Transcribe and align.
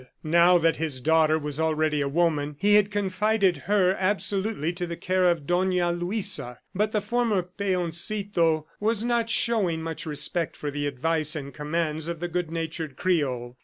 Now 0.23 0.57
that 0.57 0.77
his 0.77 0.99
daughter 0.99 1.37
was 1.37 1.59
already 1.59 2.01
a 2.01 2.07
woman, 2.09 2.55
he 2.57 2.73
had 2.73 2.89
confided 2.89 3.55
her 3.69 3.93
absolutely 3.99 4.73
to 4.73 4.87
the 4.87 4.97
care 4.97 5.29
of 5.29 5.45
Dona 5.45 5.91
Luisa. 5.91 6.57
But 6.73 6.91
the 6.91 7.01
former 7.01 7.43
"Peoncito" 7.43 8.65
was 8.79 9.03
not 9.03 9.29
showing 9.29 9.83
much 9.83 10.07
respect 10.07 10.57
for 10.57 10.71
the 10.71 10.87
advice 10.87 11.35
and 11.35 11.53
commands 11.53 12.07
of 12.07 12.19
the 12.19 12.27
good 12.27 12.49
natured 12.49 12.97
Creole. 12.97 13.59